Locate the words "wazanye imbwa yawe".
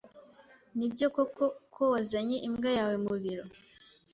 1.93-2.95